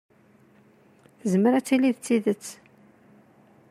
[1.19, 2.45] Tezmer ad tili d tidet.